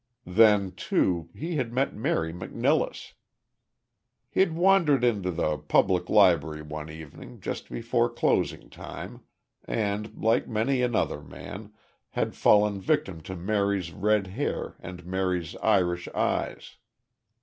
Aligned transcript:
Then, 0.25 0.71
too, 0.71 1.29
he 1.35 1.57
had 1.57 1.71
met 1.71 1.93
Mary 1.93 2.33
McNilless. 2.33 3.13
He'd 4.31 4.53
wandered 4.53 5.03
into 5.03 5.29
the 5.29 5.59
Public 5.59 6.09
Library 6.09 6.63
one 6.63 6.89
evening 6.89 7.39
just 7.39 7.69
before 7.69 8.09
closing 8.09 8.67
time, 8.71 9.21
and, 9.65 10.17
like 10.17 10.47
many 10.47 10.81
another 10.81 11.21
man, 11.21 11.71
had 12.09 12.33
fallen 12.35 12.81
victim 12.81 13.21
to 13.21 13.35
Mary's 13.35 13.91
red 13.91 14.25
hair 14.25 14.75
and 14.79 15.05
Mary's 15.05 15.55
Irish 15.57 16.07
eyes. 16.15 16.77